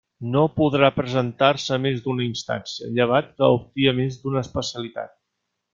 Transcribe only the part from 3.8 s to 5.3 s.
a més d'una especialitat.